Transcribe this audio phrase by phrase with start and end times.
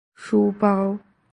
[0.15, 0.97] 书包